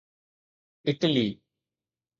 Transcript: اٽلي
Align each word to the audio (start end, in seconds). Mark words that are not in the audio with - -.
اٽلي 0.89 1.27